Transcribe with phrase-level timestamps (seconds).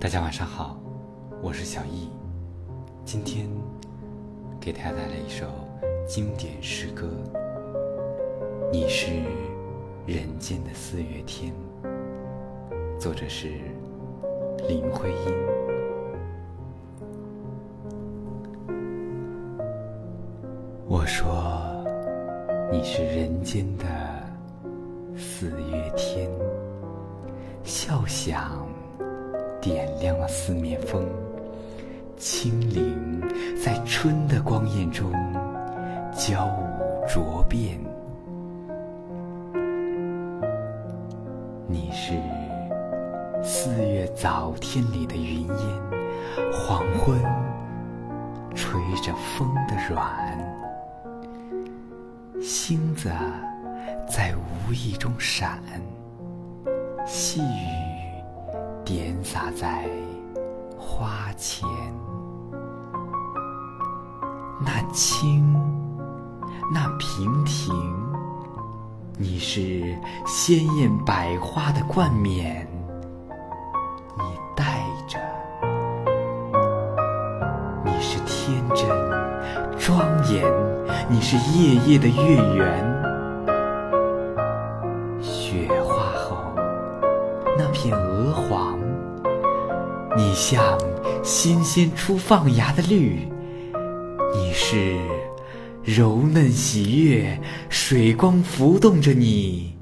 [0.00, 0.78] 大家晚上好，
[1.42, 2.08] 我是小易，
[3.04, 3.48] 今天
[4.60, 5.46] 给大家带来一首
[6.06, 7.08] 经典诗歌。
[8.72, 9.10] 你是
[10.06, 11.52] 人间的四月天，
[12.98, 13.48] 作者是
[14.68, 15.34] 林徽因。
[20.86, 21.84] 我说
[22.70, 23.84] 你是人间的
[25.16, 26.30] 四月天，
[27.64, 28.66] 笑响。
[29.60, 31.04] 点亮了四面风，
[32.16, 33.20] 清灵
[33.62, 35.10] 在春的光艳中
[36.12, 37.78] 交舞着变。
[41.66, 42.14] 你是
[43.42, 45.58] 四月早天里的云烟，
[46.52, 47.18] 黄昏
[48.54, 50.38] 吹着风的软，
[52.40, 53.10] 星子
[54.08, 55.60] 在无意中闪，
[57.06, 57.77] 细雨。
[58.88, 59.84] 点洒在
[60.78, 61.68] 花前，
[64.58, 65.54] 那清，
[66.72, 67.94] 那娉婷，
[69.18, 72.66] 你是鲜艳百花的冠冕，
[74.16, 74.24] 你
[74.56, 75.18] 戴着；
[77.84, 78.88] 你是天真
[79.78, 80.00] 庄
[80.32, 80.50] 严，
[81.10, 82.87] 你是夜夜的月圆。
[87.58, 88.78] 那片鹅黄。
[90.16, 90.78] 你像
[91.24, 93.28] 新鲜初放芽的绿，
[94.32, 94.96] 你是
[95.82, 97.36] 柔嫩喜悦，
[97.68, 99.76] 水光浮动着你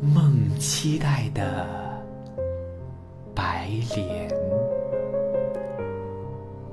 [0.00, 1.68] 梦期待的
[3.32, 4.28] 白莲。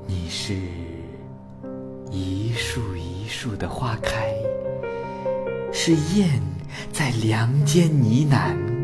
[0.07, 0.55] 你是
[2.09, 4.33] 一树一树的花开，
[5.71, 6.41] 是燕
[6.91, 8.76] 在梁间呢喃。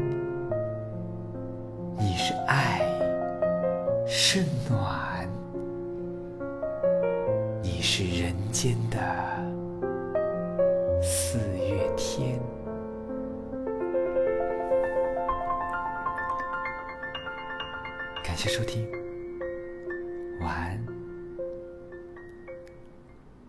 [4.35, 5.29] 是暖，
[7.61, 8.99] 你是人间的
[11.03, 12.39] 四月天。
[18.23, 18.89] 感谢收听，
[20.41, 21.02] 晚安。